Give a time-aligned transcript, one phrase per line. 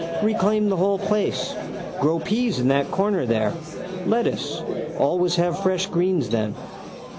[0.23, 1.53] Reclaim the whole place.
[1.99, 3.53] Grow peas in that corner there.
[4.07, 4.63] Lettuce.
[4.97, 6.55] Always have fresh greens then.